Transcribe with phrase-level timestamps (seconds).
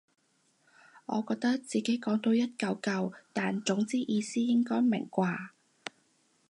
[1.05, 5.37] 我覺得自己講到一嚿嚿但總之意思應該明啩